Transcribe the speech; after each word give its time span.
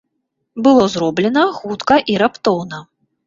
Было 0.67 0.85
зроблена 0.93 1.43
хутка 1.59 1.99
і 2.13 2.17
раптоўна. 2.25 2.81